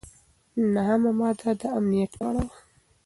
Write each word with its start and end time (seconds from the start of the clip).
نهمه 0.73 1.11
ماده 1.19 1.51
د 1.59 1.63
امنیت 1.77 2.11
په 2.17 2.23
اړه 2.29 2.41
وه. 2.47 2.57